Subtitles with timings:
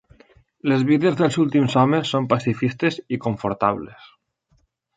[0.71, 4.09] Les vides dels últims homes són pacifistes i confortables.